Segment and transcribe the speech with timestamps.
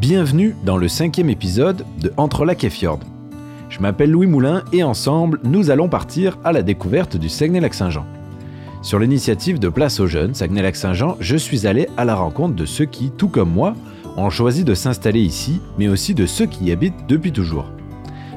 [0.00, 3.00] Bienvenue dans le cinquième épisode de Entre lac et fjord.
[3.68, 8.06] Je m'appelle Louis Moulin et ensemble, nous allons partir à la découverte du Saguenay-Lac-Saint-Jean.
[8.80, 12.84] Sur l'initiative de Place aux Jeunes Saguenay-Lac-Saint-Jean, je suis allé à la rencontre de ceux
[12.84, 13.74] qui, tout comme moi,
[14.16, 17.66] ont choisi de s'installer ici, mais aussi de ceux qui y habitent depuis toujours.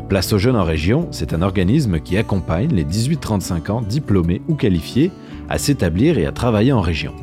[0.10, 4.56] Place aux Jeunes en région, c'est un organisme qui accompagne les 18-35 ans diplômés ou
[4.56, 5.12] qualifiés
[5.48, 7.14] à s'établir et à travailler en région.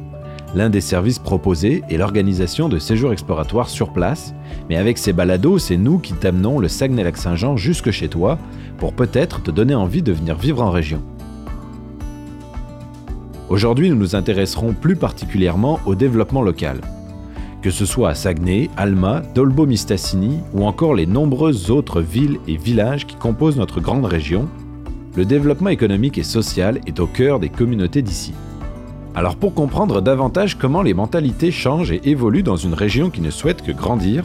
[0.54, 4.34] L'un des services proposés est l'organisation de séjours exploratoires sur place,
[4.68, 8.38] mais avec ces balados, c'est nous qui t'amenons le Saguenay-Lac-Saint-Jean jusque chez toi
[8.78, 11.02] pour peut-être te donner envie de venir vivre en région.
[13.50, 16.80] Aujourd'hui, nous nous intéresserons plus particulièrement au développement local.
[17.60, 23.06] Que ce soit à Saguenay, Alma, Dolbeau-Mistassini ou encore les nombreuses autres villes et villages
[23.06, 24.48] qui composent notre grande région,
[25.16, 28.32] le développement économique et social est au cœur des communautés d'ici.
[29.18, 33.30] Alors pour comprendre davantage comment les mentalités changent et évoluent dans une région qui ne
[33.30, 34.24] souhaite que grandir,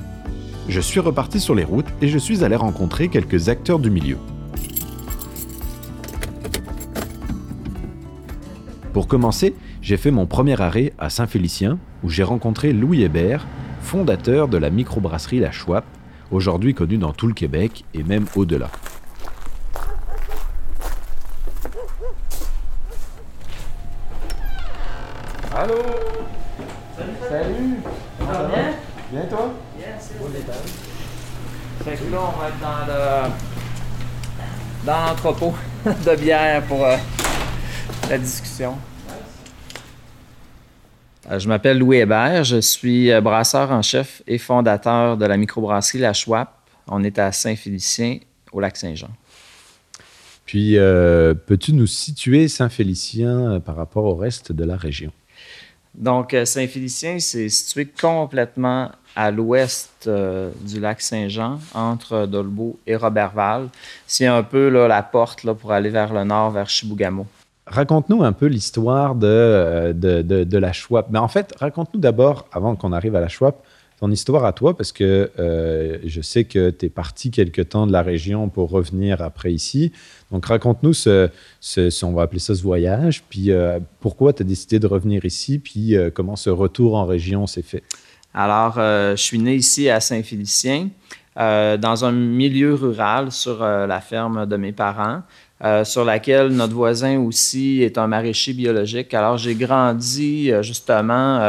[0.69, 4.17] je suis reparti sur les routes et je suis allé rencontrer quelques acteurs du milieu.
[8.93, 13.47] Pour commencer, j'ai fait mon premier arrêt à Saint-Félicien où j'ai rencontré Louis Hébert,
[13.81, 15.87] fondateur de la microbrasserie La Chouape,
[16.29, 18.69] aujourd'hui connue dans tout le Québec et même au-delà.
[25.55, 25.75] Allô
[27.29, 27.77] Salut
[28.19, 28.73] Ça va bien?
[29.11, 30.15] Bien toi Bien, c'est
[31.85, 33.29] Fait que là, on va être dans le
[35.85, 36.97] de bière pour euh,
[38.09, 38.75] la discussion.
[41.31, 45.37] Euh, Je m'appelle Louis Hébert, je suis euh, brasseur en chef et fondateur de la
[45.37, 46.53] microbrasserie La Chouape.
[46.89, 48.17] On est à Saint-Félicien,
[48.51, 49.11] au lac Saint-Jean.
[50.45, 55.13] Puis, euh, peux-tu nous situer Saint-Félicien par rapport au reste de la région?
[55.95, 63.69] Donc, Saint-Félicien, c'est situé complètement à l'ouest euh, du lac Saint-Jean, entre Dolbeau et Robertval.
[64.07, 67.27] C'est un peu la porte pour aller vers le nord, vers Chibougamau.
[67.65, 71.05] Raconte-nous un peu l'histoire de, euh, de, la Schwab.
[71.11, 73.55] Mais en fait, raconte-nous d'abord, avant qu'on arrive à la Schwab,
[73.99, 77.87] ton histoire à toi, parce que euh, je sais que tu es parti quelque temps
[77.87, 79.93] de la région pour revenir après ici.
[80.31, 81.29] Donc, raconte-nous ce,
[82.03, 83.51] on va appeler ça ce voyage, puis
[84.01, 87.83] pourquoi tu as décidé de revenir ici, puis comment ce retour en région s'est fait?
[88.33, 90.89] Alors, euh, je suis né ici à Saint-Félicien,
[91.39, 95.21] euh, dans un milieu rural sur euh, la ferme de mes parents,
[95.85, 99.13] sur laquelle notre voisin aussi est un maraîcher biologique.
[99.13, 101.39] Alors, j'ai grandi justement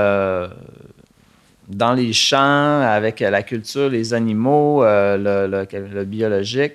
[1.67, 6.75] dans les champs avec la culture, les animaux, le, biologique.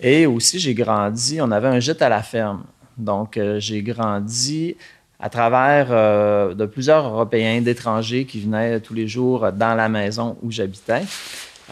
[0.00, 2.62] Et aussi, j'ai grandi, on avait un gîte à la ferme.
[2.96, 4.74] Donc, j'ai grandi
[5.20, 10.36] à travers euh, de plusieurs Européens, d'étrangers qui venaient tous les jours dans la maison
[10.42, 11.02] où j'habitais.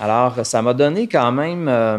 [0.00, 1.98] Alors, ça m'a donné quand même euh,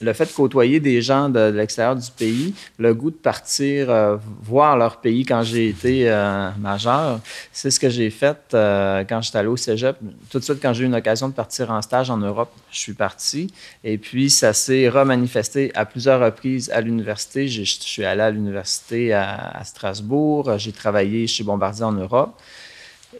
[0.00, 4.16] le fait de côtoyer des gens de, l'extérieur du pays, le goût de partir euh,
[4.42, 7.20] voir leur pays quand j'ai été euh, majeur.
[7.52, 9.96] C'est ce que j'ai fait euh, quand j'étais allé au cégep.
[10.30, 12.78] Tout de suite, quand j'ai eu une occasion de partir en stage en Europe, je
[12.78, 13.52] suis parti.
[13.82, 17.48] Et puis, ça s'est remanifesté à plusieurs reprises à l'université.
[17.48, 20.58] Je suis allé à l'université à, à Strasbourg.
[20.58, 22.40] J'ai travaillé chez Bombardier en Europe.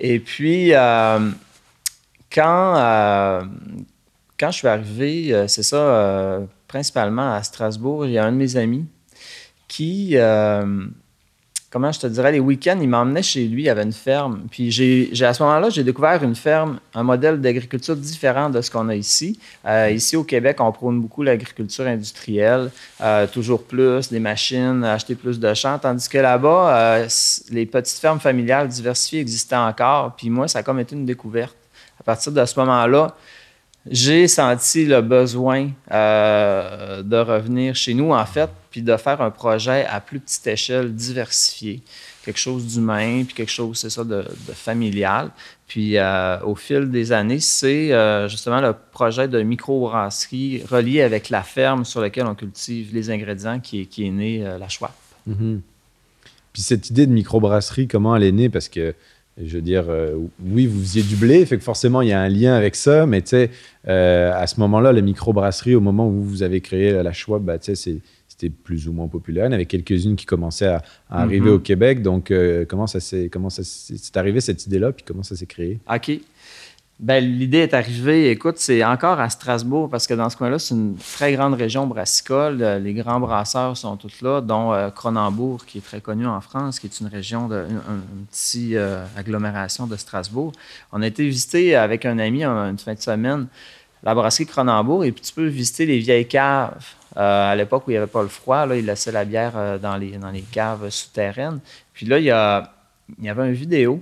[0.00, 0.72] Et puis,
[2.32, 3.48] quand,
[4.38, 6.40] quand je suis arrivé, c'est ça,
[6.74, 8.84] principalement à Strasbourg, il y a un de mes amis
[9.68, 10.84] qui, euh,
[11.70, 14.48] comment je te dirais, les week-ends, il m'emmenait chez lui, il avait une ferme.
[14.50, 18.72] Puis j'ai, à ce moment-là, j'ai découvert une ferme, un modèle d'agriculture différent de ce
[18.72, 19.38] qu'on a ici.
[19.64, 25.14] Euh, ici au Québec, on prône beaucoup l'agriculture industrielle, euh, toujours plus, des machines, acheter
[25.14, 27.06] plus de champs, tandis que là-bas,
[27.52, 30.16] les petites fermes familiales diversifiées existaient encore.
[30.16, 31.54] Puis moi, ça a comme été une découverte.
[32.00, 33.14] À partir de ce moment-là,
[33.90, 39.30] j'ai senti le besoin euh, de revenir chez nous, en fait, puis de faire un
[39.30, 41.82] projet à plus petite échelle, diversifié.
[42.24, 44.24] Quelque chose d'humain, puis quelque chose, c'est ça, de,
[44.54, 45.30] familial.
[45.66, 51.28] Puis euh, au fil des années, c'est euh, justement le projet de microbrasserie relié avec
[51.28, 54.92] la ferme sur laquelle on cultive les ingrédients qui est, qui est né la Schwab.
[55.26, 55.60] Mhm.
[56.54, 58.48] Puis cette idée de microbrasserie, comment elle est née?
[58.48, 58.94] Parce que,
[59.42, 60.14] je veux dire, euh,
[60.44, 63.04] oui, vous faisiez du blé, fait que forcément, il y a un lien avec ça,
[63.06, 63.50] mais tu sais,
[63.88, 67.58] euh, à ce moment-là, la microbrasserie, au moment où vous avez créé la Schwab, bah,
[67.58, 69.44] tu sais, c'était plus ou moins populaire.
[69.44, 72.02] Il y en avait quelques-unes qui commençaient à, à arriver au Québec.
[72.02, 75.36] Donc, euh, comment ça s'est comment ça s'est- c'est arrivé cette idée-là, puis comment ça
[75.36, 75.78] s'est créé?
[75.92, 76.20] OK.
[77.00, 80.74] Ben, l'idée est arrivée, écoute, c'est encore à Strasbourg, parce que dans ce coin-là, c'est
[80.76, 82.62] une très grande région brassicole.
[82.62, 86.40] Euh, Les grands brasseurs sont tous là, dont euh, Cronenbourg, qui est très connu en
[86.40, 90.52] France, qui est une région, de, une, petite euh, agglomération de Strasbourg.
[90.92, 93.48] On a été visiter avec un ami un- une fin de semaine
[94.04, 96.84] la brasserie Cronenbourg, et puis tu peux visiter les vieilles caves.
[97.16, 99.78] Euh, à l'époque où il n'y avait pas le froid, là, ils laissaient la bière
[99.80, 101.58] dans, les, caves souterraines.
[101.92, 102.72] Puis là, il y, a,
[103.18, 104.00] il y avait une vidéo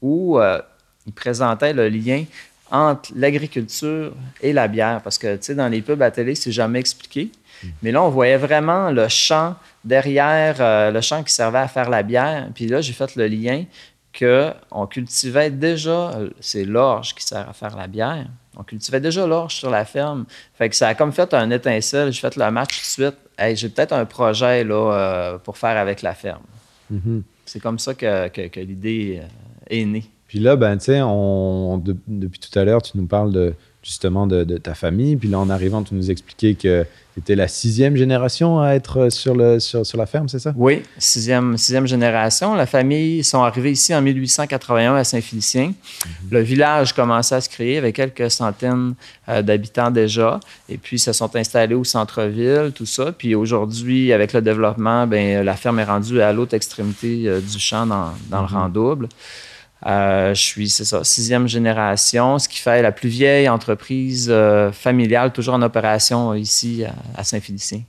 [0.00, 0.38] où
[1.06, 2.24] il présentait le lien
[2.70, 5.00] entre l'agriculture et la bière.
[5.02, 7.30] Parce que, tu sais, dans les pubs à télé, c'est jamais expliqué.
[7.82, 9.54] Mais là, on voyait vraiment le champ
[9.84, 12.48] derrière, euh, le champ qui servait à faire la bière.
[12.54, 13.64] Puis là, j'ai fait le lien
[14.18, 18.26] qu'on cultivait déjà, c'est l'orge qui sert à faire la bière.
[18.56, 20.24] On cultivait déjà l'orge sur la ferme.
[20.54, 22.12] Fait que ça a comme fait un étincelle.
[22.12, 23.18] J'ai fait le match tout de suite.
[23.38, 26.42] Hey, j'ai peut-être un projet là, euh, pour faire avec la ferme.
[26.90, 27.22] Mhm.
[27.46, 29.26] C'est comme ça que, que- que l'idée euh,
[29.70, 30.04] est née.
[30.32, 33.52] Puis là, ben, tu sais, on, de- depuis tout à l'heure, tu nous parles de,
[33.82, 35.14] justement de, de ta famille.
[35.16, 39.10] Puis là, en arrivant, tu nous expliquais que tu étais la sixième génération à être
[39.10, 40.54] sur, le, sur, sur la ferme, c'est ça?
[40.56, 42.54] Oui, sixième, sixième génération.
[42.54, 45.74] La famille sont arrivés ici en 1881 à Saint-Félicien.
[46.30, 48.94] Le village commençait à se créer avec quelques centaines
[49.28, 50.40] euh, d'habitants déjà.
[50.70, 53.12] Et puis, ils se sont installés au centre-ville, tout ça.
[53.12, 57.58] Puis aujourd'hui, avec le développement, ben, la ferme est rendue à l'autre extrémité euh, du
[57.58, 59.08] champ dans, dans le rang double.
[59.86, 64.70] Euh, je suis, c'est ça, sixième génération, ce qui fait la plus vieille entreprise euh,
[64.70, 67.82] familiale, toujours en opération ici à, à Saint-Félicien.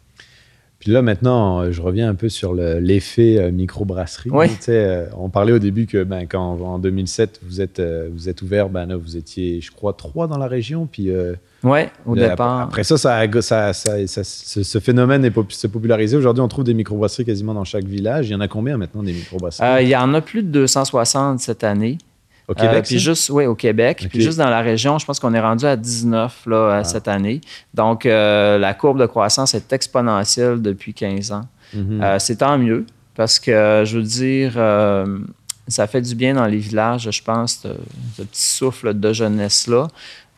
[0.83, 4.29] Puis là, maintenant, euh, je reviens un peu sur le- l'effet euh, microbrasserie.
[4.33, 4.49] Oui.
[4.49, 7.81] Tu sais, euh, on parlait au début que ben, quand en 2007, vous êtes,
[8.13, 10.85] vous êtes ouvert, ben, là, vous étiez, je crois, trois dans la région.
[10.91, 12.59] Puis euh, Oui, au le- départ.
[12.63, 16.17] après ça, ça, ça, ça- ce, phénomène s'est popularisé.
[16.17, 18.27] Aujourd'hui, on trouve des microbrasseries quasiment dans chaque village.
[18.27, 19.65] Il y en a combien maintenant des microbrasseries?
[19.65, 21.97] Euh, il y en a plus de 260 cette année.
[22.47, 22.85] Au Euh, Québec?
[22.85, 24.07] puis juste, oui, au Québec.
[24.09, 26.83] Puis juste dans la région, je pense qu'on est rendu à 19 là, Ah.
[26.83, 27.41] cette année.
[27.73, 31.45] Donc, euh, la courbe de croissance est exponentielle depuis 15 ans.
[31.73, 32.01] Mhm.
[32.03, 32.85] Euh, c'est tant mieux
[33.15, 34.53] parce que, je veux dire,
[35.67, 37.69] ça fait du bien dans les villages, je pense, ce,
[38.17, 39.87] ce petit souffle de jeunesse-là.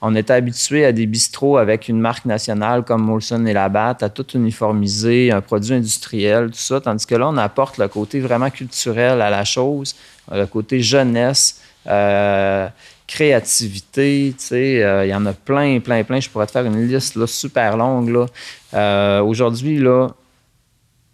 [0.01, 4.09] On était habitué à des bistrots avec une marque nationale comme Molson et Labatt, à
[4.09, 8.51] tout uniformiser, un produit industriel, tout ça, tandis que là, on apporte le côté vraiment
[8.51, 9.95] culturel à la chose,
[10.31, 12.67] le côté jeunesse, euh,
[13.07, 16.19] créativité, tu sais, euh, il y en a plein, plein, plein.
[16.19, 18.09] Je pourrais te faire une liste là, super longue.
[18.09, 18.25] Là.
[18.73, 20.09] Euh, Aujourd'hui, là,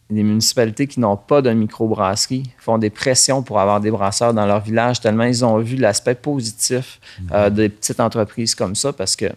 [0.09, 4.45] les municipalités qui n'ont pas de microbrasserie font des pressions pour avoir des brasseurs dans
[4.45, 6.99] leur village tellement ils ont vu l'aspect positif
[7.31, 9.27] euh, des petites entreprises comme ça parce que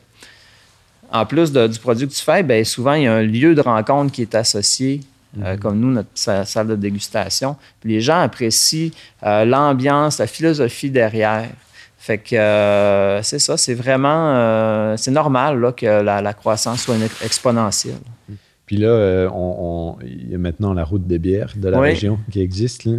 [1.13, 3.55] en plus de- du produit que tu fais, ben, souvent il y a un lieu
[3.55, 5.01] de rencontre qui est associé,
[5.43, 7.57] euh, comme nous, notre sa- salle de dégustation.
[7.81, 8.91] Puis les gens apprécient
[9.25, 11.49] euh, l'ambiance, la philosophie derrière.
[11.99, 16.97] Fait que euh, c'est ça, c'est vraiment c'est normal là, que la, la croissance soit
[17.25, 17.95] exponentielle.
[18.67, 21.89] Puis là, on- on- il y a maintenant la route des bières de la Oui.
[21.91, 22.85] région qui existe.
[22.85, 22.99] Là.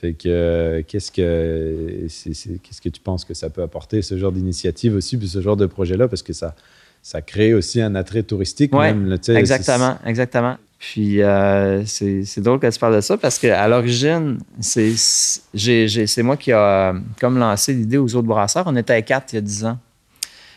[0.00, 4.94] Fait que qu'est-ce que qu'est-ce que tu penses que ça peut apporter ce genre d'initiative
[4.94, 6.54] aussi, puis ce genre de projet-là, parce que ça
[7.02, 10.56] ça crée aussi un attrait touristique là, sais, Exactement, exactement.
[10.78, 16.52] Puis euh, c'est drôle que tu parles de ça parce qu'à l'origine, c'est moi qui
[16.52, 18.64] a euh, comme lancé l'idée aux autres brasseurs.
[18.66, 19.78] On était à quatre il y a dix ans.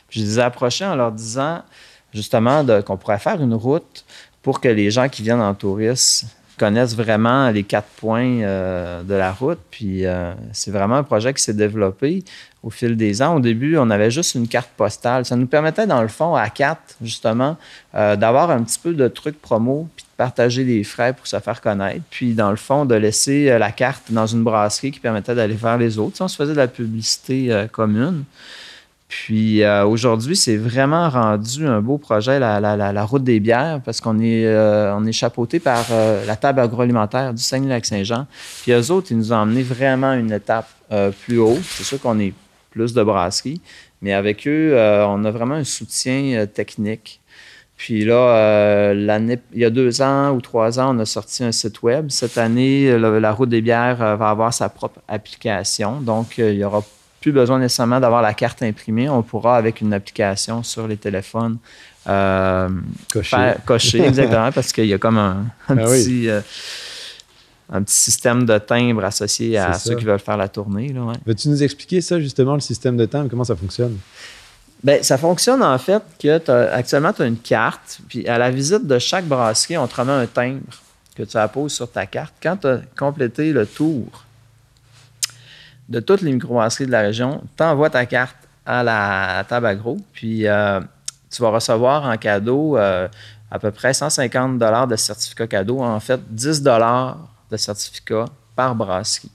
[0.08, 1.64] Puis je les ai approchés en leur disant
[2.14, 4.06] justement qu'on pourrait faire une route
[4.44, 9.14] pour que les gens qui viennent en tourisme connaissent vraiment les quatre points euh, de
[9.14, 9.60] la route.
[9.72, 12.24] Puis euh, c'est vraiment un projet qui s'est développé
[12.64, 13.36] au fil des ans.
[13.36, 15.26] Au début, on avait juste une carte postale.
[15.26, 17.58] Ça nous permettait, dans le fond, à quatre, justement,
[17.96, 21.40] euh, d'avoir un petit peu de trucs promo, puis de partager les frais pour se
[21.40, 22.02] faire connaître.
[22.12, 25.78] Puis, dans le fond, de laisser la carte dans une brasserie qui permettait d'aller vers
[25.78, 26.18] les autres.
[26.18, 28.26] Sais, on se faisait de la publicité commune.
[29.12, 34.18] Puis euh, aujourd'hui, c'est vraiment rendu un beau projet, la, route des bières, parce qu'on
[34.22, 38.26] est, euh, est chapeauté par euh, la table agroalimentaire du Saguenay-Lac-Saint-Jean.
[38.62, 40.70] Puis eux autres, ils nous ont emmené vraiment une étape
[41.26, 41.60] plus haut.
[41.62, 42.34] C'est sûr qu'on est
[42.70, 43.60] plus de brasserie,
[44.02, 47.20] mais avec eux, on a vraiment un soutien technique.
[47.76, 51.52] Puis là, l'année, il y a deux ans ou trois ans, on a sorti un
[51.52, 52.10] site web.
[52.10, 56.00] Cette année, la route des bières va avoir sa propre application.
[56.00, 56.82] Donc, il n'y aura
[57.22, 59.08] plus besoin nécessairement d'avoir la carte imprimée.
[59.08, 61.58] On pourra, avec une application sur les téléphones,
[62.10, 62.68] euh,
[63.22, 66.04] faire- cocher exactement, parce qu'il y a comme un, un oui.
[66.04, 66.42] petit, euh,
[67.72, 70.92] un petit système de timbre associé à ceux qui veulent faire la tournée.
[70.92, 71.14] Ouais.
[71.26, 73.98] Veux-tu nous expliquer ça justement, le système de timbre, comment ça fonctionne?
[74.84, 78.50] Ben, ça fonctionne en fait que t'as- actuellement, tu as une carte, puis à la
[78.50, 80.62] visite de chaque brasserie, on te remet un timbre
[81.16, 82.34] que tu apposes sur ta carte.
[82.42, 84.08] Quand tu as complété le tour
[85.92, 89.98] de toutes les microbrasseries de la région, tu envoies ta carte à la table agro.
[90.14, 90.46] Puis
[91.30, 95.82] tu vas recevoir en cadeau à peu près 150 de certificat cadeau.
[95.82, 99.32] En fait, 10 de certificat par brasserie.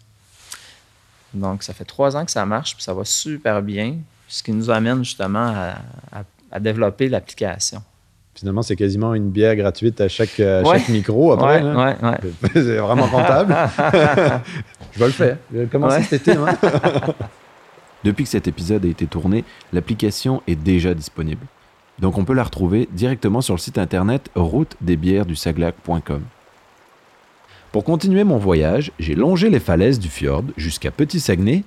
[1.34, 3.98] Donc, ça fait trois ans que ça marche, puis ça va super bien,
[4.28, 5.74] ce qui nous amène justement
[6.12, 7.82] à, développer l'application.
[8.36, 11.62] Finalement, c'est quasiment une bière gratuite à chaque, chaque micro après.
[11.62, 13.56] Oui, oui, c'est vraiment rentable.
[14.92, 15.38] Je vais le faire.
[15.52, 16.38] Je vais commencer cet été.
[18.04, 21.46] Depuis que cet épisode a été tourné, l'application est déjà disponible.
[21.98, 26.22] Donc on peut la retrouver directement sur le site internet route des bières du saglac.com.
[27.72, 31.64] Pour continuer mon voyage, j'ai longé les falaises du fjord jusqu'à Petit Saguenay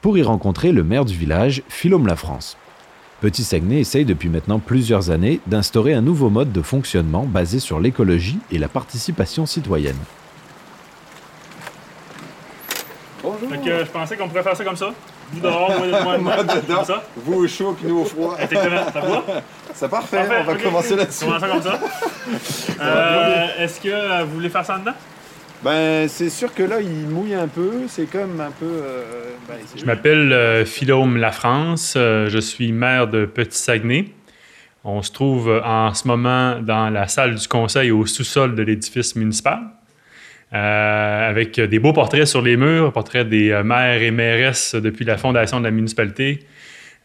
[0.00, 2.56] pour y rencontrer le maire du village, Philome La France.
[3.22, 7.78] Petit Saguenay essaye depuis maintenant plusieurs années d'instaurer un nouveau mode de fonctionnement basé sur
[7.78, 9.96] l'écologie et la participation citoyenne.
[13.22, 13.48] Bonjour.
[13.64, 14.92] je pensais qu'on pourrait faire ça comme ça.
[15.32, 15.70] Vous dehors,
[16.02, 16.84] moi, moi, dedans.
[16.84, 17.04] ça.
[17.16, 18.36] Vous au chaud, puis nous au froid.
[18.40, 18.90] Exactement.
[18.92, 19.22] Ça va?
[19.72, 20.26] C'est parfait.
[20.40, 21.24] On va commencer là-dessus.
[21.24, 21.78] Commencer comme ça.
[22.80, 24.94] Euh, Est-ce que euh, vous voulez faire ça en dedans?
[25.64, 27.82] Ben, c'est sûr que là, il mouille un peu.
[27.86, 28.66] C'est comme un peu.
[28.66, 29.04] Euh,
[29.48, 31.94] ben, je m'appelle euh, Philome Lafrance.
[31.96, 34.06] Euh, je suis maire de Petit-Saguenay.
[34.82, 39.14] On se trouve en ce moment dans la salle du conseil au sous-sol de l'édifice
[39.14, 39.60] municipal.
[40.50, 45.60] avec des beaux portraits sur les murs, portraits des maires et mairesses depuis la fondation
[45.60, 46.40] de la municipalité.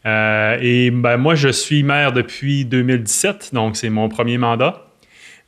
[0.04, 4.87] et ben, moi, je suis maire depuis 2017, donc c'est mon premier mandat.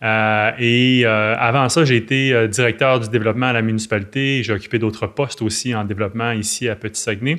[0.03, 4.43] Euh, et euh, avant ça, j'ai été euh, directeur du développement à la municipalité.
[4.43, 7.39] J'ai occupé d'autres postes aussi en développement ici à Petit-Saguenay.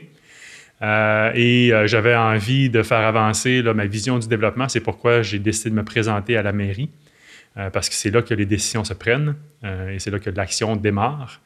[1.36, 4.70] et j'avais envie de faire avancer ma vision du développement.
[4.70, 6.90] C'est pourquoi j'ai décidé de me présenter à la mairie,
[7.72, 11.40] parce que c'est là que les décisions se prennent et c'est là que l'action démarre.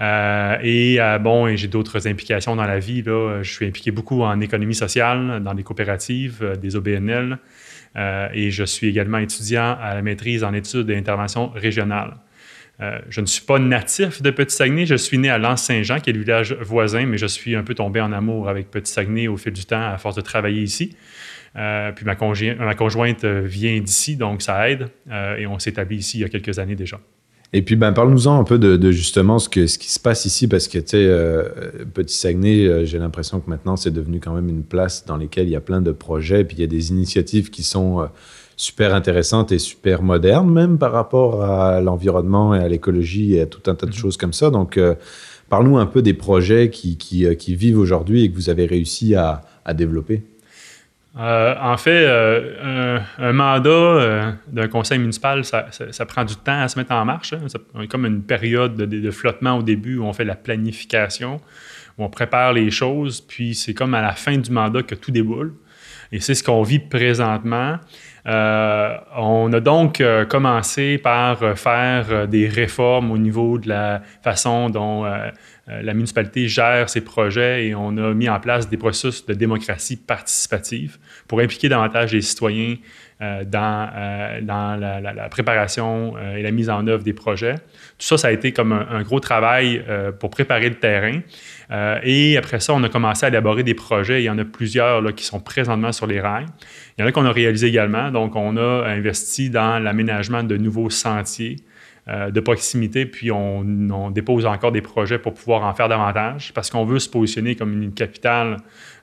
[0.00, 3.04] et bon, j'ai d'autres implications dans la vie.
[3.04, 7.38] Je suis impliqué beaucoup en économie sociale, dans des coopératives, des OBNL.
[7.96, 12.16] Euh, et je suis également étudiant à la maîtrise en études et intervention régionales.
[12.80, 14.84] Euh, je ne suis pas natif de Petit-Saguenay.
[14.84, 17.74] Je suis né à Lens-Saint-Jean, qui est le village voisin, mais je suis un peu
[17.74, 20.96] tombé en amour avec Petit-Saguenay au fil du temps à force de travailler ici.
[21.56, 24.88] Euh, puis ma, ma, conjointe vient d'ici, donc ça aide.
[25.38, 26.98] et on s'est établi ici il y a quelques années déjà.
[27.56, 30.48] Et puis, ben, parle-nous-en un peu de, justement ce, que, ce qui se passe ici,
[30.48, 31.44] parce que, tu sais, euh,
[31.94, 35.46] Petit Saguenay, euh, j'ai l'impression que maintenant, c'est devenu quand même une place dans laquelle
[35.46, 38.06] il y a plein de projets, puis il y a des initiatives qui sont euh,
[38.56, 43.46] super intéressantes et super modernes, même par rapport à l'environnement et à l'écologie et à
[43.46, 43.94] tout un tas de mm-hmm.
[43.94, 44.50] choses comme ça.
[44.50, 44.80] Donc,
[45.48, 49.14] parle-nous un peu des projets qui, qui, qui vivent aujourd'hui et que vous avez réussi
[49.14, 50.24] à, à développer.
[51.16, 55.64] Euh, en fait, euh, un, mandat euh, d'un conseil municipal, ça,
[56.06, 57.32] prend du temps à se mettre en marche.
[57.32, 57.46] Hein.
[57.46, 61.40] C'est comme une période de, flottement au début où on fait la planification,
[61.98, 65.12] où on prépare les choses, puis c'est comme à la fin du mandat que tout
[65.12, 65.54] déboule.
[66.10, 67.78] Et c'est ce qu'on vit présentement.
[68.26, 75.06] on a donc commencé par faire des réformes au niveau de la façon dont
[75.66, 79.96] la municipalité gère ses projets et on a mis en place des processus de démocratie
[79.96, 82.76] participative pour impliquer davantage les citoyens
[83.22, 87.54] euh, dans, euh, dans la, préparation et la mise en œuvre des projets.
[87.54, 89.82] Tout ça, ça a été comme un, gros travail
[90.20, 91.20] pour préparer le terrain.
[92.02, 94.20] et après ça, on a commencé à élaborer des projets.
[94.22, 96.46] Il y en a plusieurs qui sont présentement sur les rails.
[96.96, 98.10] Il y en a qu'on a réalisé également.
[98.10, 101.56] Donc, on a investi dans l'aménagement de nouveaux sentiers
[102.06, 106.68] euh, de proximité, puis on, dépose encore des projets pour pouvoir en faire davantage, parce
[106.68, 108.58] qu'on veut se positionner comme une capitale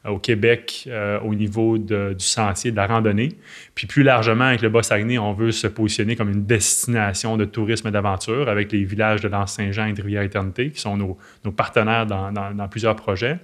[0.06, 3.30] euh, au Québec euh, au niveau du sentier, de la randonnée.
[3.74, 7.88] Puis plus largement, avec le Bas-Saguenay, on veut se positionner comme une destination de tourisme
[7.88, 11.18] et d'aventure avec les villages de l'Anse-Saint-Jean et de Rivière-Éternité, qui sont nos,
[11.52, 13.40] partenaires dans plusieurs projets.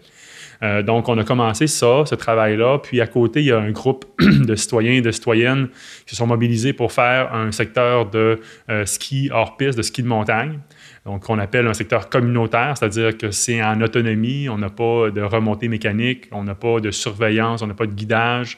[0.63, 2.79] Euh, donc, on a commencé ça, ce travail-là.
[2.79, 5.69] Puis à côté, il y a un groupe de citoyens et de citoyennes
[6.05, 8.39] qui se sont mobilisés pour faire un secteur de
[8.69, 10.59] euh, ski hors piste, de ski de montagne.
[11.05, 15.21] Donc, qu'on appelle un secteur communautaire, c'est-à-dire que c'est en autonomie, on n'a pas de
[15.21, 18.57] remontée mécanique, on n'a pas de surveillance, on n'a pas de guidage.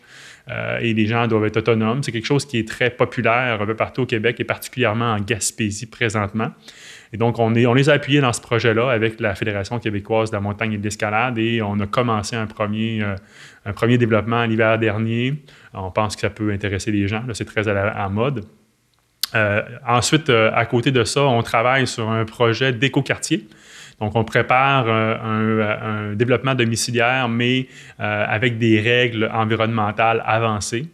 [0.49, 2.01] Euh, et les gens doivent être autonomes.
[2.01, 5.19] C'est quelque chose qui est très populaire un peu partout au Québec et particulièrement en
[5.19, 6.51] Gaspésie présentement.
[7.11, 10.41] Et donc, on, les a appuyés dans ce projet-là avec la Fédération québécoise de la
[10.41, 13.15] montagne et de l'escalade et on a commencé un premier, euh,
[13.65, 15.43] un premier développement l'hiver dernier.
[15.73, 17.23] On pense que ça peut intéresser les gens.
[17.33, 18.45] C'est très à la mode.
[19.35, 23.47] Euh, ensuite, euh, à côté de ça, on travaille sur un projet d'écoquartier.
[23.99, 30.85] Donc, on prépare un, développement domiciliaire, mais avec des règles environnementales avancées.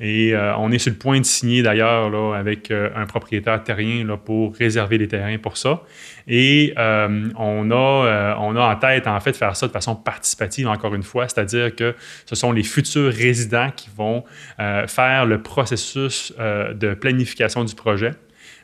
[0.00, 4.04] Et euh, on est sur le point de signer d'ailleurs avec euh, un propriétaire terrien
[4.16, 5.82] pour réserver les terrains pour ça.
[6.26, 9.94] Et euh, on, a, on a en tête en fait de faire ça de façon
[9.94, 11.94] participative encore une fois, c'est-à-dire que
[12.26, 14.24] ce sont les futurs résidents qui vont
[14.86, 18.12] faire le processus de planification du projet.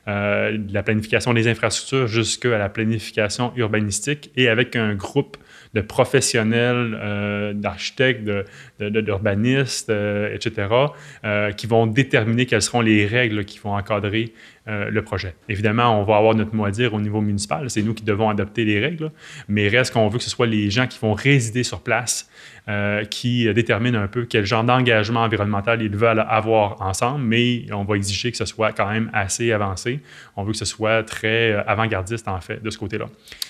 [0.09, 5.37] De la planification des infrastructures jusqu'à la planification urbanistique et avec un groupe
[5.75, 8.29] de professionnels, euh, d'architectes,
[8.81, 10.69] d'urbanistes, euh, etc.,
[11.25, 14.33] euh, qui vont déterminer quelles seront les règles qui vont encadrer
[14.69, 15.35] le projet.
[15.49, 18.29] Évidemment, on va avoir notre mot à dire au niveau municipal, c'est nous qui devons
[18.29, 19.11] adopter les règles,
[19.49, 22.29] mais reste qu'on veut que ce soit les gens qui vont résider sur place
[22.69, 27.85] euh, qui détermine un peu quel genre d'engagement environnemental ils veulent avoir ensemble, mais on
[27.85, 30.01] va exiger que ce soit quand même assez avancé.
[30.37, 33.07] On veut que ce soit très euh, avant-gardiste, en fait, de ce côté-là.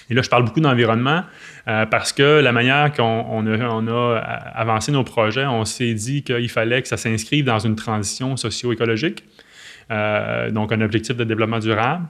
[0.09, 1.25] Et là, je parle beaucoup d'environnement
[1.67, 4.19] euh, parce que la manière qu'on a,
[4.55, 9.25] avancé nos projets, on s'est dit qu'il fallait que ça s'inscrive dans une transition socio-écologique,
[9.91, 12.07] donc un objectif de développement durable.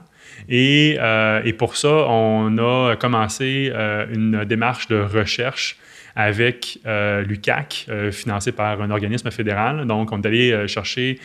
[0.47, 0.97] Et,
[1.45, 3.71] et, pour ça, on a commencé
[4.11, 5.77] une démarche de recherche
[6.19, 9.87] avec euh, l'UCAC, euh, financé par un organisme fédéral.
[9.87, 11.17] Donc, on est allé euh, chercher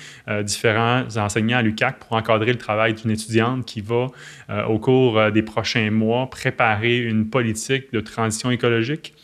[0.42, 4.06] différents enseignants à l'UCAC pour encadrer le travail d'une étudiante qui va,
[4.68, 9.14] au cours des prochains mois, préparer une politique de transition écologique.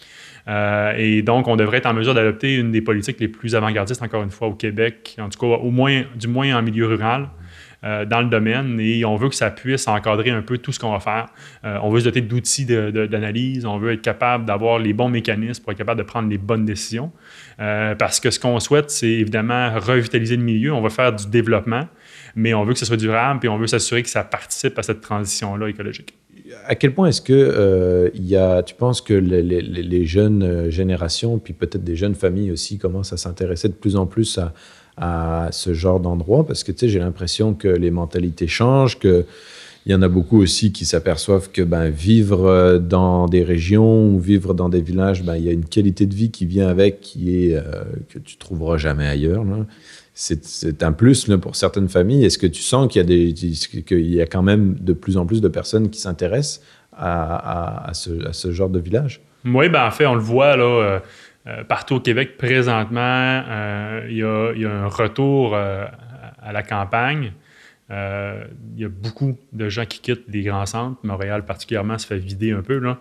[0.46, 4.22] Et donc, on devrait être en mesure d'adopter une des politiques les plus avant-gardistes, encore
[4.22, 7.28] une fois, au Québec, en tout cas, au moins, du moins en milieu rural.
[7.82, 10.78] Euh, dans le domaine et on veut que ça puisse encadrer un peu tout ce
[10.78, 11.28] qu'on va faire.
[11.64, 15.62] Euh, on veut se doter d'outils d'analyse, on veut être capable d'avoir les bons mécanismes
[15.62, 17.10] pour être capable de prendre les bonnes décisions.
[17.58, 20.74] Euh, parce que ce qu'on souhaite, c'est évidemment revitaliser le milieu.
[20.74, 21.88] On va faire du développement,
[22.34, 24.82] mais on veut que ce soit durable et on veut s'assurer que ça participe à
[24.82, 26.19] cette transition-là écologique
[26.66, 31.52] à quel point est-ce que il y a, tu penses que les, jeunes générations, puis
[31.52, 34.52] peut-être des jeunes familles aussi, commencent à s'intéresser de plus en plus à,
[34.96, 36.46] à ce genre d'endroit?
[36.46, 39.24] Parce que tu sais, j'ai l'impression que les mentalités changent, que
[39.86, 44.10] il y en a beaucoup aussi qui s'aperçoivent que ben, vivre euh, dans des régions
[44.10, 46.68] ou vivre dans des villages, ben, il y a une qualité de vie qui vient
[46.68, 49.44] avec qui est euh, que tu trouveras jamais ailleurs.
[50.12, 52.26] C'est un plus pour certaines familles.
[52.26, 55.16] Est-ce que tu sens qu'il y, a des, qu'il y a quand même de plus
[55.16, 56.62] en plus de personnes qui s'intéressent
[56.94, 59.22] à, ce, genre de village?
[59.46, 61.00] Oui, ben, en fait, on le voit là.
[61.46, 63.42] Euh, partout au Québec, présentement,
[64.10, 67.32] il, y a, un retour à la campagne.
[67.90, 70.98] Il y a beaucoup de gens qui quittent les grands centres.
[71.02, 72.78] Montréal, particulièrement, se fait vider un peu.
[72.78, 72.98] Là.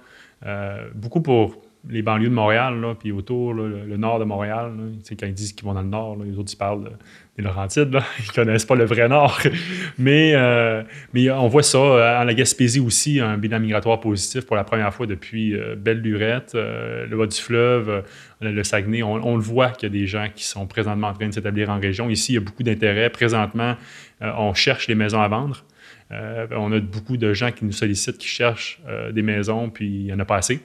[0.96, 4.74] beaucoup pour les banlieues de Montréal, là, puis autour, le, nord de Montréal.
[5.18, 6.92] quand ils disent qu'ils vont dans le nord, les autres, ils parlent
[7.38, 7.94] des Laurentides.
[7.94, 8.04] Là.
[8.20, 9.40] Ils connaissent pas le vrai nord.
[9.98, 11.80] mais, euh, mais on voit ça.
[12.22, 16.54] En la Gaspésie aussi, un bilan migratoire positif pour la première fois depuis euh, Belle-Lurette,
[16.56, 18.04] euh, le bas du fleuve,
[18.42, 19.04] le Saguenay.
[19.04, 21.70] On, le voit qu'il y a des gens qui sont présentement en train de s'établir
[21.70, 22.10] en région.
[22.10, 23.10] Ici, il y a beaucoup d'intérêt.
[23.10, 23.78] Présentement,
[24.22, 25.64] on cherche les maisons à vendre.
[26.12, 30.14] on a beaucoup de gens qui nous sollicitent, qui cherchent des maisons, puis il n'y
[30.14, 30.62] en a pas assez.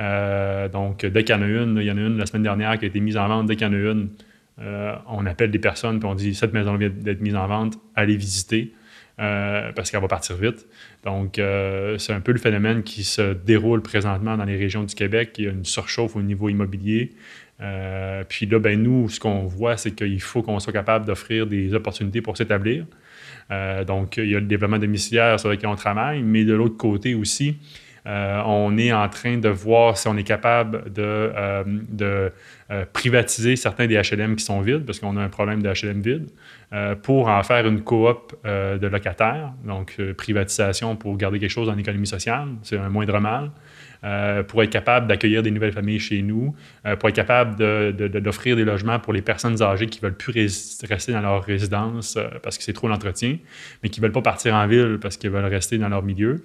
[0.00, 2.42] Euh, donc, dès qu'il y en a une, il y en a une la semaine
[2.42, 3.46] dernière qui a été mise en vente.
[3.46, 4.08] Dès qu'il y en a une,
[4.60, 7.78] euh, on appelle des personnes puis on dit cette maison vient d'être mise en vente,
[7.94, 8.74] allez visiter
[9.20, 10.66] euh, parce qu'elle va partir vite.
[11.04, 11.40] Donc,
[11.98, 15.34] c'est un peu le phénomène qui se déroule présentement dans les régions du Québec.
[15.38, 17.12] Il y a une surchauffe au niveau immobilier.
[18.28, 21.74] puis là, ben, nous, ce qu'on voit, c'est qu'il faut qu'on soit capable d'offrir des
[21.74, 22.86] opportunités pour s'établir.
[23.86, 27.14] donc, il y a le développement domiciliaire sur lequel on travaille, mais de l'autre côté
[27.14, 27.56] aussi,
[28.06, 32.30] euh, on est en train de voir si on est capable de, euh,
[32.70, 36.00] euh, privatiser certains des HLM qui sont vides, parce qu'on a un problème de HLM
[36.00, 36.28] vide,
[37.02, 39.52] pour en faire une coop de locataires.
[39.64, 43.50] Donc, privatisation pour garder quelque chose en économie sociale, c'est un moindre mal.
[44.48, 46.54] Pour être capable d'accueillir des nouvelles familles chez nous,
[46.98, 47.56] pour être capable
[48.20, 50.32] d'offrir des logements pour les personnes âgées qui ne veulent plus
[50.88, 53.36] rester dans leur résidence parce que c'est trop l'entretien,
[53.82, 56.42] mais qui ne veulent pas partir en ville parce qu'ils veulent rester dans leur milieu.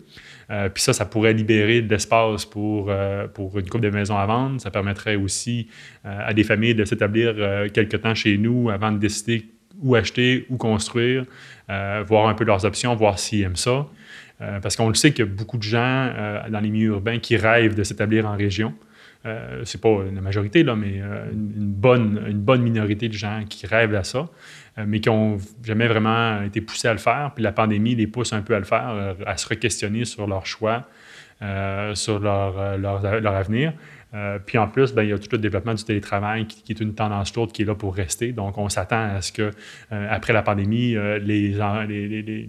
[0.52, 4.26] Euh, puis ça, ça pourrait libérer de l'espace pour, euh, une coupe de maisons à
[4.26, 4.62] vendre.
[4.62, 5.68] Ça permettrait aussi
[6.06, 7.36] euh, à des familles de s'établir
[7.74, 9.46] quelque temps chez nous avant de décider
[9.82, 11.26] où acheter, où construire,
[11.68, 13.88] voir un peu leurs options, voir s'ils aiment ça.
[14.40, 16.12] Parce qu'on le sait qu'il y a beaucoup de gens
[16.50, 18.74] dans les milieux urbains qui rêvent de s'établir en région.
[19.26, 21.00] Euh, c'est pas la majorité, là, mais
[21.32, 24.30] une, bonne, une bonne minorité de gens qui rêvent à ça.
[24.78, 27.32] Euh, mais qui n'ont jamais vraiment été poussés à le faire.
[27.34, 30.28] Puis la pandémie les pousse un peu à le faire, euh, à se re-questionner sur
[30.28, 30.84] leur choix,
[31.42, 33.74] euh, sur leur, leur, avenir.
[34.14, 36.80] Euh, puis en plus, ben, il y a tout le développement du télétravail qui, est
[36.80, 38.32] une tendance lourde qui est là pour rester.
[38.32, 39.52] Donc, on s'attend à ce que,
[39.92, 41.60] euh, après la pandémie, euh, les,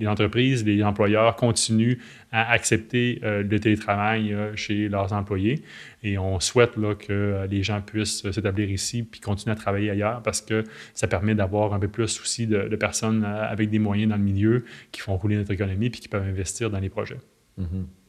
[0.06, 1.98] entreprises, les employeurs continuent
[2.30, 5.62] à accepter le télétravail chez leurs employés.
[6.02, 10.22] Et on souhaite là, que les gens puissent s'établir ici puis continuer à travailler ailleurs
[10.22, 14.10] parce que ça permet d'avoir un peu plus aussi de, de personnes avec des moyens
[14.10, 17.18] dans le milieu qui font rouler notre économie puis qui peuvent investir dans les projets.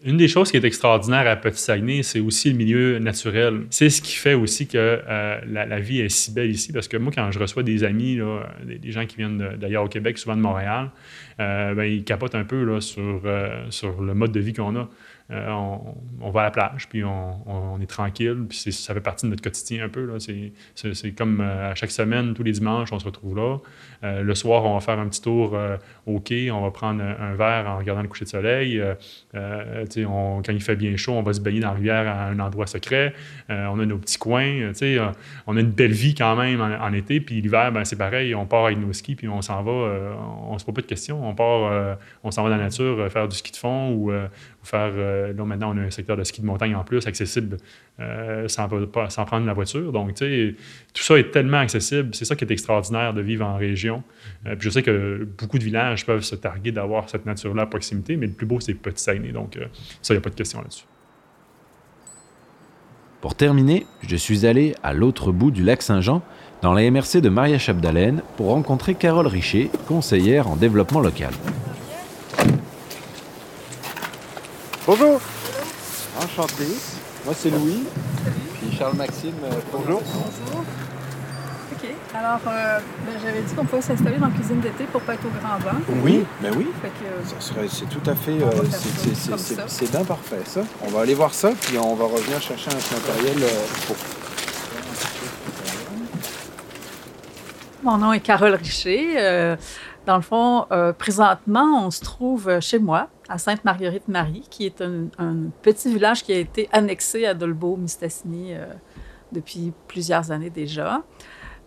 [0.06, 3.66] Une des choses qui est extraordinaire à Petit-Saguenay, c'est aussi le milieu naturel.
[3.72, 6.98] C'est ce qui fait aussi que euh, la, vie est si belle ici, parce que
[6.98, 8.20] moi, quand je reçois des amis,
[8.64, 10.92] des, gens qui viennent d'ailleurs au Québec, souvent de Montréal,
[11.40, 14.88] euh, ben, ils capotent un peu sur, euh, sur le mode de vie qu'on a.
[15.30, 15.50] Euh,
[16.22, 19.44] on, va à la plage, puis on, est tranquille, puis ça fait partie de notre
[19.44, 20.10] quotidien un peu.
[20.20, 23.58] C'est comme à chaque semaine, tous les dimanches, on se retrouve là.
[24.04, 25.58] le soir, on va faire un petit tour
[26.06, 28.82] au quai, on va prendre un, verre en regardant le coucher de soleil.
[29.34, 32.68] Quand il fait bien chaud, on va se baigner dans la rivière à un endroit
[32.68, 33.14] secret.
[33.50, 34.72] on a nos petits coins.
[35.46, 38.46] on a une belle vie quand même en, été, puis l'hiver, ben, c'est pareil, on
[38.46, 39.72] part avec nos skis, puis on s'en va,
[40.50, 41.28] on se pose pas de questions.
[41.28, 44.12] On part, on s'en va dans la nature faire du ski de fond ou,
[44.74, 47.58] Euh, là, maintenant, on a un secteur de ski de montagne en plus, accessible
[48.00, 49.92] euh, sans, prendre la voiture.
[49.92, 50.56] Donc, tu sais,
[50.94, 52.10] tout ça est tellement accessible.
[52.14, 54.04] C'est ça qui est extraordinaire de vivre en région.
[54.46, 57.66] Euh, puis je sais que beaucoup de villages peuvent se targuer d'avoir cette nature-là à
[57.66, 59.32] proximité, mais le plus beau, c'est Petit Saguenay.
[59.32, 59.58] Donc,
[60.02, 60.86] ça, il n'y a pas de question là-dessus.
[63.22, 66.22] Pour terminer, je suis allé à l'autre bout du lac Saint-Jean,
[66.62, 71.32] dans la MRC de Maria Chapdelaine, pour rencontrer Carole Richer, conseillère en développement local.
[74.88, 75.20] Bonjour.
[76.18, 76.64] Enchanté.
[77.26, 77.84] Moi, c'est Louis.
[78.54, 80.02] Puis Charles-Maxime, euh, bonjour.
[80.02, 80.64] Bonjour.
[81.74, 81.90] OK.
[82.16, 85.26] Alors, euh, ben, j'avais dit qu'on pouvait s'installer dans la cuisine d'été pour pas être
[85.26, 85.78] au grand vent.
[86.06, 86.68] Oui, ben oui.
[87.68, 88.42] c'est tout à fait.
[88.42, 90.62] Euh, c'est bien parfait, ça.
[90.82, 93.46] On va aller voir ça, puis on va revenir chercher un matériel
[93.88, 93.98] pour.
[97.84, 99.58] Mon nom est Carole Richer.
[100.06, 100.66] dans le fond,
[100.98, 106.38] présentement, on se trouve chez moi, à Sainte-Marguerite-Marie, qui est un, petit village qui a
[106.38, 108.66] été annexé à Dolbeau-Mistassini euh,
[109.32, 111.04] depuis plusieurs années déjà.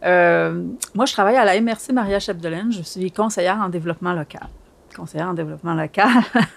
[0.02, 2.72] Euh, moi, je travaille à la MRC Maria Chapdelaine.
[2.72, 4.48] Je suis conseillère en développement local.
[4.96, 6.08] Conseillère en développement local,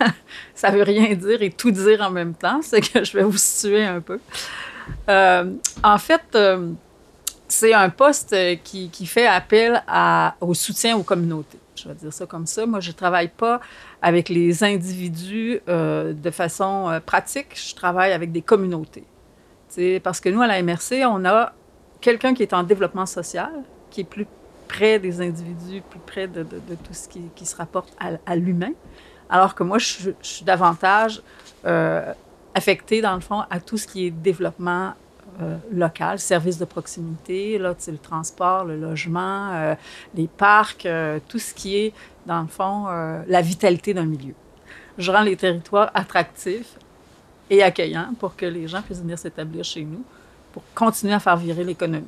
[0.56, 2.62] ça veut rien dire et tout dire en même temps.
[2.64, 4.20] C'est que je vais vous situer un peu.
[5.08, 6.38] Euh, en fait,
[7.48, 9.84] c'est un poste qui, fait appel
[10.42, 11.60] au soutien aux communautés.
[11.76, 12.66] Je vais dire ça comme ça.
[12.66, 13.60] Moi, je ne travaille pas
[14.02, 19.06] avec les individus euh, de façon euh, pratique, je travaille avec des communautés.
[19.70, 21.54] C'est parce que nous, à la MRC, on a
[22.00, 23.52] quelqu'un qui est en développement social,
[23.90, 24.28] qui est plus
[24.68, 28.74] près des individus, plus près de, tout ce qui, se rapporte à, l'humain,
[29.30, 31.22] alors que moi, je, suis davantage
[31.66, 32.14] euh,
[32.54, 34.94] affectée, dans le fond, à tout ce qui est développement
[35.72, 39.76] local, services de proximité, là, le transport, le logement,
[40.16, 40.88] les parcs,
[41.28, 41.94] tout ce qui est
[42.26, 44.34] dans le fond, euh, la vitalité d'un milieu.
[44.98, 46.78] Je rends les territoires attractifs
[47.50, 50.04] et accueillants pour que les gens puissent venir s'établir chez nous
[50.52, 52.06] pour continuer à faire virer l'économie.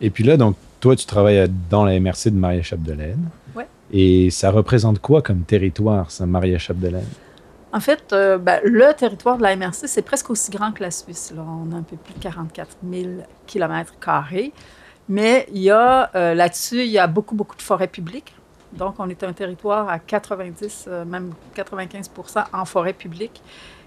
[0.00, 3.28] Et puis là, donc, toi, tu travailles dans la MRC de Maria-Chapdelaine.
[3.54, 3.64] Oui.
[3.92, 7.06] Et ça représente quoi comme territoire, ça, Maria-Chapdelaine?
[7.72, 10.90] En fait, euh, ben, le territoire de la MRC, c'est presque aussi grand que la
[10.90, 11.34] Suisse.
[11.36, 13.08] On a un peu plus de 44 000
[13.46, 13.92] km.
[15.08, 18.34] Mais euh, là-dessus, il y a beaucoup, beaucoup de forêts publiques.
[18.72, 23.42] Donc, on est un territoire à 90, euh, même 95% en forêt publique.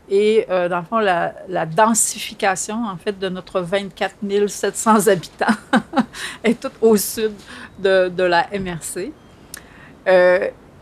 [0.10, 4.15] Et euh, dans le fond, la, densification, en fait, de notre 24
[4.48, 5.46] 700 habitants
[6.44, 7.34] est toute au sud
[7.78, 9.12] de, la MRC.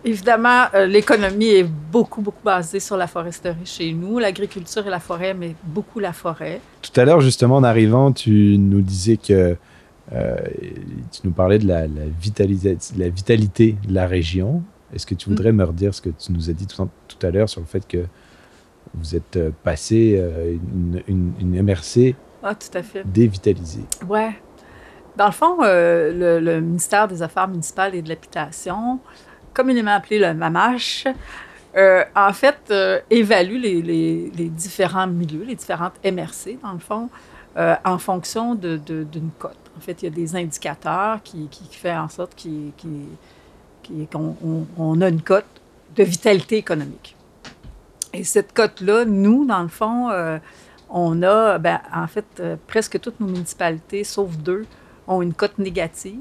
[0.06, 4.20] Euh, évidemment, l'économie est beaucoup, beaucoup basée sur la foresterie chez nous.
[4.20, 6.62] L'agriculture et la forêt, mais beaucoup la forêt.
[6.82, 9.56] Tout à l'heure, justement, en arrivant, tu nous disais que
[10.14, 10.36] euh,
[11.12, 14.64] tu nous parlais de la, la, la, vitalité de la région.
[14.94, 15.34] Est-ce que tu mm.
[15.34, 16.88] voudrais me redire ce que tu nous as dit tout,
[17.26, 18.06] à l'heure sur le fait que
[18.96, 20.56] vous êtes euh, passé euh,
[21.08, 23.04] une, une, MRC ah, tout à fait.
[23.06, 23.84] dévitalisée?
[24.08, 24.32] Ouais.
[25.16, 29.00] Dans le fond, le, ministère des Affaires municipales et de l'Habitation,
[29.54, 31.08] communément appelé le MAMACH,
[32.16, 32.74] en fait,
[33.10, 37.10] évalue les, différents milieux, les différentes MRC, dans le fond,
[37.56, 39.56] en fonction d'une cote.
[39.78, 42.36] En fait, il y a des indicateurs qui, qui, font en sorte
[44.12, 45.46] qu'on a une cote
[45.96, 47.16] de vitalité économique.
[48.14, 50.40] Et cette cote-là, nous, dans le fond, euh,
[50.90, 54.66] on a, ben, en fait, euh, presque toutes nos municipalités, sauf deux,
[55.08, 56.20] ont une cote négative.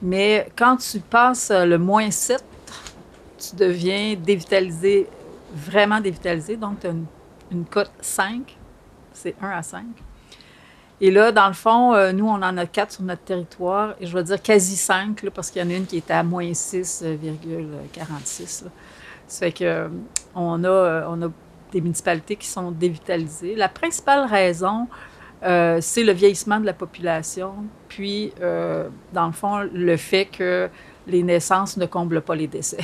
[0.00, 2.42] Mais quand tu passes le moins 7,
[3.38, 5.08] tu deviens dévitalisé,
[5.52, 6.56] vraiment dévitalisé.
[6.56, 6.94] Donc, tu as
[7.50, 8.56] une, cote 5,
[9.12, 9.84] c'est 1 à 5.
[11.00, 14.06] Et là, dans le fond, euh, nous, on en a quatre sur notre territoire, et
[14.06, 16.44] je vais dire quasi cinq, parce qu'il y en a une qui était à moins
[16.44, 18.64] 6,46.
[19.28, 19.88] Ça fait que
[20.34, 21.30] on a
[21.70, 23.54] des municipalités qui sont dévitalisées.
[23.54, 24.88] La principale raison,
[25.42, 27.54] euh, c'est le vieillissement de la population,
[27.88, 30.68] puis, euh, dans le fond, le fait que
[31.06, 32.78] les naissances ne comblent pas les décès.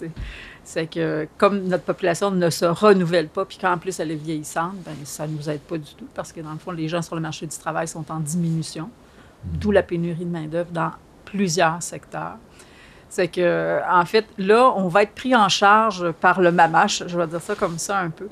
[0.64, 4.76] c'est que comme notre population ne se renouvelle pas, puis qu'en plus elle est vieillissante,
[4.84, 7.02] ben, ça ne nous aide pas du tout, parce que dans le fond, les gens
[7.02, 8.90] sur le marché du travail sont en diminution,
[9.44, 10.92] d'où la pénurie de main-d'œuvre dans
[11.24, 12.38] plusieurs secteurs.
[13.10, 17.18] C'est que, en fait, là, on va être pris en charge par le MAMACH, je
[17.18, 18.28] vais dire ça comme ça un peu.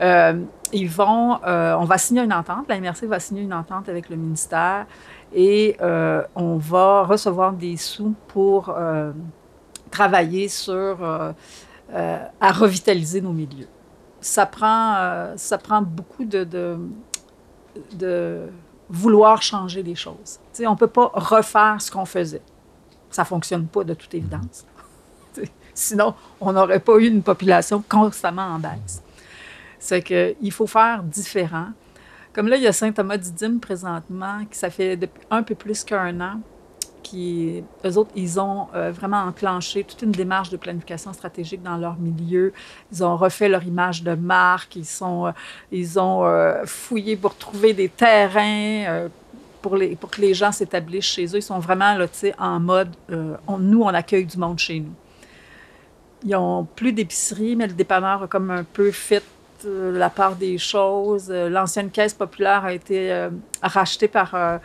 [0.00, 0.40] Euh,
[0.72, 4.08] ils vont, euh, on va signer une entente, la MRC va signer une entente avec
[4.08, 4.86] le ministère
[5.34, 8.72] et euh, on va recevoir des sous pour
[9.90, 10.98] travailler sur,
[11.92, 13.68] à revitaliser nos milieux.
[14.20, 16.78] Ça prend, ça prend beaucoup de,
[18.88, 20.38] vouloir changer les choses.
[20.52, 22.42] sais, on ne peut pas refaire ce qu'on faisait
[23.10, 24.64] ça ne fonctionne pas de toute évidence.
[25.74, 29.02] Sinon, on n'aurait pas eu une population constamment en baisse.
[29.78, 31.68] C'est qu'il faut faire différent.
[32.32, 34.98] Comme là, il y a Saint-Thomas-Didyme présentement, qui ça fait
[35.30, 36.40] un peu plus qu'un an,
[37.02, 41.76] qui, eux autres, ils ont euh, vraiment enclenché toute une démarche de planification stratégique dans
[41.76, 42.52] leur milieu.
[42.92, 45.32] Ils ont refait leur image de marque, ils, sont, euh,
[45.72, 49.08] ils ont euh, fouillé pour trouver des terrains
[49.60, 51.36] pour, les, pour que les gens s'établissent chez eux.
[51.36, 52.06] Ils sont vraiment là,
[52.38, 54.94] en mode, euh, nous, on accueille du monde chez nous.
[56.24, 59.24] Ils n'ont plus d'épicerie, mais le dépanneur a comme un peu fait
[59.64, 61.28] euh, la part des choses.
[61.30, 63.28] Euh, l'ancienne caisse populaire a été
[63.62, 64.60] rachetée par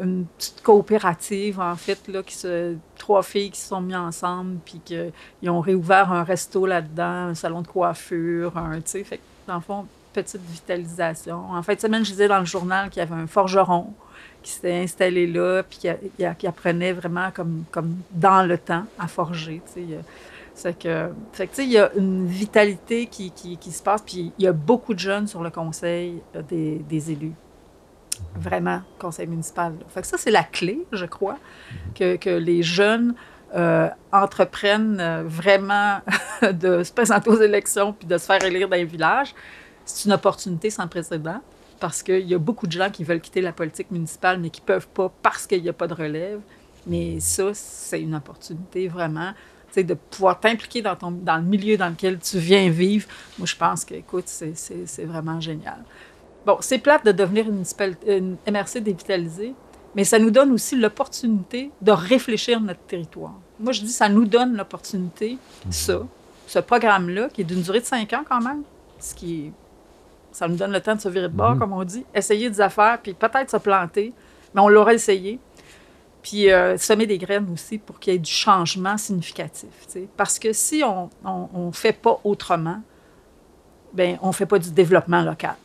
[0.00, 4.58] une petite coopérative, en fait, là, qui se, trois filles qui se sont mises ensemble,
[4.64, 9.20] puis qu'ils ont réouvert un resto là-dedans, un salon de coiffure, un, tu sais, fait
[9.46, 11.50] dans le fond, petite vitalisation.
[11.50, 13.92] En fait, semaine, je disais dans le journal qu'il y avait un forgeron
[14.42, 19.62] qui s'était installé là, puis qui, apprenait vraiment comme, comme dans le temps à forger.
[20.54, 24.44] C'est que, fait que, il y a une vitalité qui, qui, se passe, puis il
[24.44, 27.32] y a beaucoup de jeunes sur le conseil euh, des, élus.
[28.36, 29.72] Vraiment, conseil municipal.
[29.88, 31.38] Fait ça, c'est la clé, je crois,
[31.94, 33.14] que, que les jeunes
[33.54, 36.00] euh, entreprennent euh, vraiment
[36.42, 39.34] de se présenter aux élections puis de se faire élire dans les villages.
[39.84, 41.40] C'est une opportunité sans précédent
[41.80, 44.60] parce qu'il y a beaucoup de gens qui veulent quitter la politique municipale, mais qui
[44.60, 46.40] ne peuvent pas parce qu'il n'y a pas de relève.
[46.86, 49.32] Mais ça, c'est une opportunité vraiment
[49.80, 53.08] de pouvoir t'impliquer dans, ton, dans le milieu dans lequel tu viens vivre.
[53.38, 55.82] Moi, je pense que, écoute, c'est vraiment génial.
[56.44, 57.64] Bon, c'est plate de devenir une,
[58.06, 59.54] une MRC dévitalisée,
[59.94, 63.34] mais ça nous donne aussi l'opportunité de réfléchir notre territoire.
[63.58, 65.38] Moi, je dis, ça nous donne l'opportunité,
[65.70, 66.02] ça,
[66.46, 68.62] ce programme-là, qui est d'une durée de cinq ans quand même,
[68.98, 69.52] ce qui est
[70.32, 71.58] ça nous donne le temps de se virer de bord, mhm.
[71.58, 72.04] comme on dit.
[72.14, 74.12] Essayer des affaires, puis peut-être se planter,
[74.54, 75.38] mais on l'aura essayé.
[76.22, 79.68] Puis euh, semer des graines aussi pour qu'il y ait du changement significatif.
[80.16, 82.80] Parce que si on ne fait pas autrement,
[83.92, 85.56] ben on ne fait pas du développement local.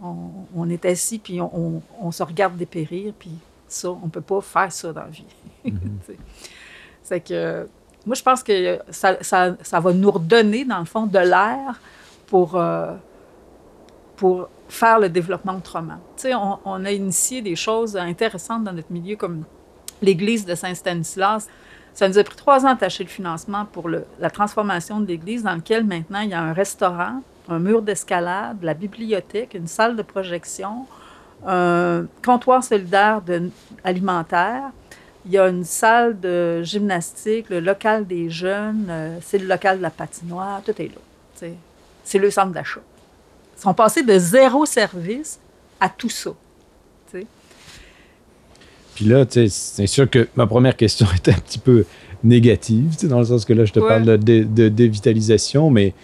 [0.00, 0.14] On,
[0.54, 3.32] on, est assis, puis on, on, se regarde dépérir, puis
[3.66, 5.24] ça, on ne peut pas faire ça dans la vie.
[5.64, 5.98] Mhm.
[7.02, 7.68] C'est que
[8.06, 11.80] moi, je pense que ça, ça, ça, va nous redonner, dans le fond, de l'air
[12.26, 12.94] pour, euh,
[14.18, 15.98] pour faire le développement autrement.
[16.16, 19.44] Tu sais, on, a initié des choses intéressantes dans notre milieu, comme
[20.02, 21.48] l'église de Saint-Stanislas.
[21.94, 25.54] Ça nous a pris trois ans d'attacher le financement pour la transformation de l'église, dans
[25.54, 30.02] laquelle maintenant il y a un restaurant, un mur d'escalade, la bibliothèque, une salle de
[30.02, 30.86] projection,
[31.46, 33.22] un comptoir solidaire
[33.84, 34.64] alimentaire.
[35.26, 39.78] Il y a une salle de gymnastique, le local des jeunes, euh, c'est le local
[39.78, 41.48] de la patinoire, tout est là.
[42.04, 42.80] C'est le centre d'achat
[43.58, 45.38] sont passés de zéro service
[45.80, 46.30] à tout ça.
[48.94, 51.84] Puis là, c'est sûr que ma première question était un petit peu
[52.24, 55.94] négative, dans le sens que là, je te parle de, de, dévitalisation, mais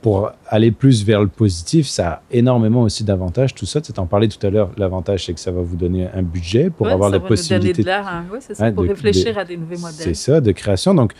[0.00, 3.54] pour aller plus vers le positif, ça a énormément aussi d'avantages.
[3.54, 6.08] Tout ça, tu en parlais tout à l'heure, l'avantage, c'est que ça va vous donner
[6.14, 7.82] un budget pour avoir la possibilité.
[7.82, 8.24] de hein.
[8.40, 9.92] c'est ça, pour réfléchir à des nouveaux modèles.
[9.98, 10.94] C'est ça, de création.
[10.94, 11.12] Donc,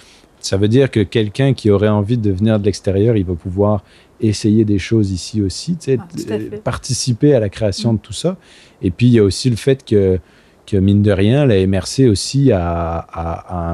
[0.42, 3.82] ça veut dire que quelqu'un qui aurait envie de venir de l'extérieur, il va pouvoir
[4.20, 7.96] essayer des choses ici aussi, ah, participer à la création mm.
[7.96, 8.36] de tout ça.
[8.82, 10.18] Et puis, il y a aussi le fait que,
[10.66, 13.06] que mine de rien, la MRC aussi a,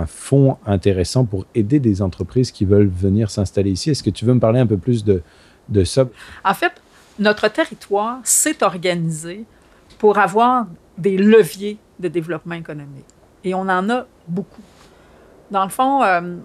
[0.01, 3.91] un fonds intéressant pour aider des entreprises qui veulent venir s'installer ici.
[3.91, 5.23] Est-ce que tu veux me parler un peu plus de,
[5.69, 6.07] de ça?
[6.45, 6.73] En fait,
[7.19, 9.45] notre territoire s'est organisé
[9.99, 13.07] pour avoir des leviers de développement économique.
[13.45, 14.63] Et on en a beaucoup.
[15.51, 16.37] Dans le fond, euh,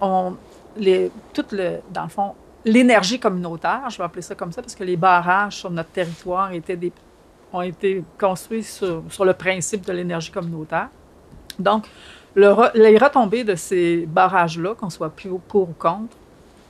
[0.00, 0.34] on,
[0.76, 4.74] les, tout le, dans le fond, l'énergie communautaire, je vais appeler ça comme ça, parce
[4.74, 6.50] que les barrages sur notre territoire
[7.52, 10.88] ont été construits sur, le principe de l'énergie communautaire.
[11.58, 11.86] Donc,
[12.34, 16.16] le, les retombées de ces barrages-là, qu'on soit plus pour ou contre,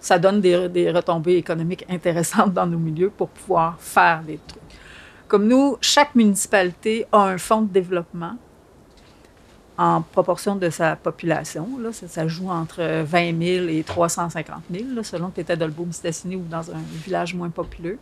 [0.00, 4.62] ça donne des, des, retombées économiques intéressantes dans nos milieux pour pouvoir faire des trucs.
[5.26, 8.36] Comme nous, chaque municipalité a un fonds de développement
[9.78, 11.68] en proportion de sa population.
[11.80, 15.72] Là, ça, joue entre 20 000 et 350 000, selon que tu étais dans le
[15.72, 17.98] Beau-Mistassini ou dans un village moins populeux.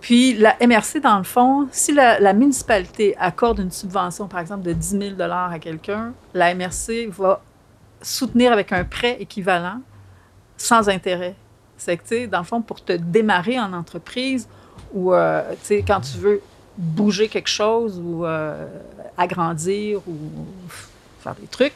[0.00, 4.72] Puis la MRC, dans le fond, si la, municipalité accorde une subvention, par exemple, de
[4.72, 7.42] 10 000 à quelqu'un, la MRC va
[8.00, 9.80] soutenir avec un prêt équivalent
[10.56, 11.34] sans intérêt.
[11.76, 14.48] C'est que, dans le fond, pour te démarrer en entreprise
[14.94, 15.42] ou, euh,
[15.86, 16.40] quand tu veux
[16.76, 18.66] bouger quelque chose ou euh,
[19.16, 20.16] agrandir ou
[21.20, 21.72] faire des trucs,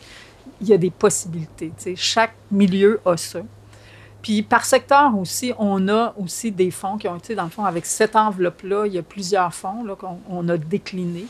[0.61, 1.73] il y a des possibilités.
[1.77, 1.97] sais.
[1.97, 3.41] Chaque milieu a ça.
[4.23, 7.65] Puis par secteur aussi, on a aussi des fonds qui ont été, dans le fond,
[7.65, 11.27] avec cette enveloppe-là, il y a plusieurs fonds qu'on a déclinés.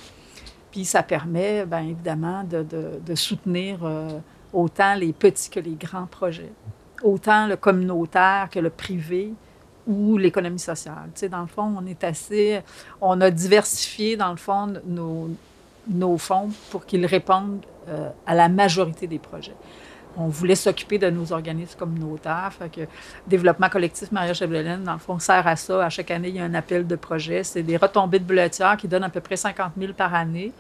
[0.73, 2.65] Puis ça permet, bien évidemment, de,
[3.05, 4.19] de, soutenir euh,
[4.53, 6.53] autant les petits que les grands projets,
[7.03, 9.33] autant le communautaire que le privé
[9.91, 11.11] ou l'économie sociale.
[11.15, 12.61] Tu sais, dans le fond, on est assez,
[13.01, 19.07] on a diversifié, dans le fond, nos, fonds pour qu'ils répondent euh, à la majorité
[19.07, 19.57] des projets.
[20.17, 22.53] On voulait s'occuper de nos organismes communautaires.
[22.57, 22.81] Fait que
[23.27, 25.85] Développement collectif Maria Chebelaine, dans le fond, sert à ça.
[25.85, 27.45] À chaque année, il y a un appel de projet.
[27.45, 30.53] C'est des retombées de bouletière qui donnent à peu près 50 000 par année.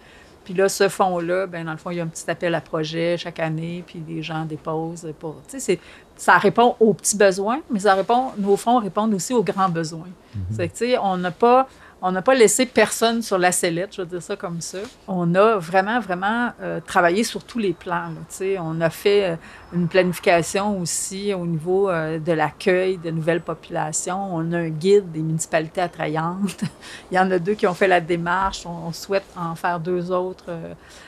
[0.44, 2.60] Puis là, ce fonds-là, ben dans le fond, il y a un petit appel à
[2.60, 5.06] projet chaque année, puis les gens déposent.
[5.48, 5.78] Tu sais,
[6.20, 10.11] ça répond aux petits besoins, mais ça répond, nos fonds répondent aussi aux grands besoins.
[10.50, 11.66] C'est tu sais, on n'a pas
[12.02, 14.78] on n'a pas laissé personne sur la sellette, je veux dire ça comme ça.
[15.09, 18.11] On a vraiment, vraiment euh, travaillé sur tous les plans.
[18.59, 19.37] on a fait euh,
[19.74, 24.35] une planification aussi au niveau euh, de l'accueil de nouvelles populations.
[24.35, 26.64] On a un guide des municipalités attrayantes.
[27.11, 28.64] Il y en a deux qui ont fait la démarche.
[28.66, 30.50] On, souhaite en faire deux autres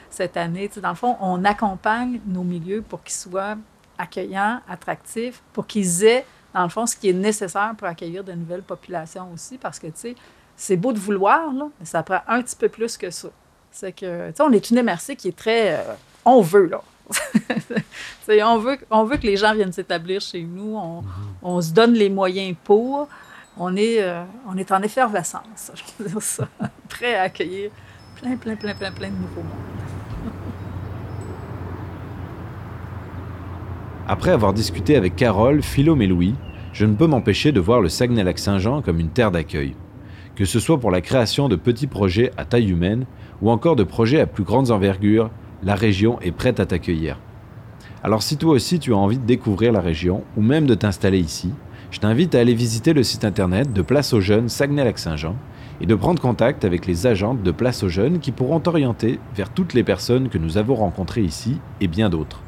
[0.08, 0.70] cette année.
[0.80, 3.56] dans le fond, on accompagne nos milieux pour qu'ils soient
[4.02, 8.32] accueillants, attractifs, pour qu'ils aient, dans le fond, ce qui est nécessaire pour accueillir de
[8.32, 10.14] nouvelles populations aussi, parce que, tu sais,
[10.56, 13.28] c'est beau de vouloir, là, mais ça prend un petit peu plus que ça.
[13.70, 15.78] C'est que, tu sais, on est une MRC qui est très.
[15.78, 16.82] Euh, on veut, là.
[18.28, 20.76] on, veut, on veut que les gens viennent s'établir chez nous.
[20.76, 21.04] On,
[21.42, 23.08] on, se donne les moyens pour.
[23.56, 26.48] On est, euh, on est en effervescence, je veux dire ça.
[26.88, 27.70] Prêt à accueillir
[28.20, 29.91] plein, plein, plein, plein, plein de nouveaux mondes.
[34.08, 36.34] Après avoir discuté avec Carole, Philom et Louis,
[36.72, 39.74] je ne peux m'empêcher de voir le Saguenay-Lac-Saint-Jean comme une terre d'accueil
[40.34, 43.04] que ce soit pour la création de petits projets à taille humaine
[43.40, 45.30] ou encore de projets à plus grande envergure,
[45.62, 47.18] la région est prête à t'accueillir.
[48.02, 51.20] Alors si toi aussi tu as envie de découvrir la région ou même de t'installer
[51.20, 51.52] ici,
[51.90, 55.36] je t'invite à aller visiter le site internet de Place aux Jeunes Saguenay-Lac-Saint-Jean
[55.80, 59.50] et de prendre contact avec les agentes de Place aux Jeunes qui pourront t'orienter vers
[59.50, 62.40] toutes les personnes que nous avons rencontrées ici et bien d'autres.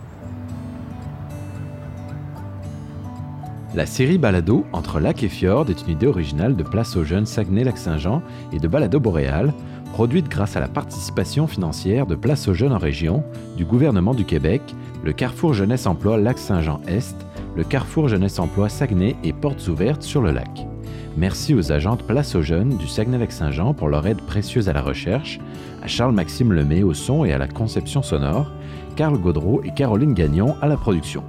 [3.75, 7.27] La série Balado entre lac et fjord est une idée originale de Place aux Jeunes
[7.27, 9.53] Saguenay-Lac-Saint-Jean et de Balado Boréal,
[9.93, 13.25] produite grâce à la participation financière de Place aux Jeunes en région,
[13.57, 14.63] du gouvernement du Québec,
[15.03, 17.17] le Carrefour Jeunesse Emploi Lac-Saint-Jean-Est,
[17.57, 20.69] le Carrefour Jeunesse Emploi Saguenay et Portes Ouvertes sur le lac.
[21.17, 25.41] Merci aux agentes Place aux Jeunes du Saguenay-Lac-Saint-Jean pour leur aide précieuse à la recherche,
[25.83, 28.53] à Charles-Maxime Lemay au son et à la conception sonore,
[28.95, 31.25] Carl Gaudreau et Caroline Gagnon à la production.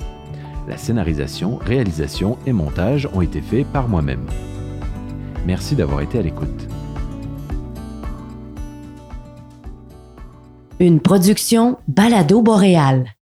[0.67, 4.25] La scénarisation, réalisation et montage ont été faits par moi-même.
[5.45, 6.67] Merci d'avoir été à l'écoute.
[10.80, 13.14] Une production Balado Boréal.